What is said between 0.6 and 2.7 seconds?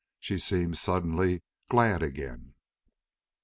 suddenly glad again.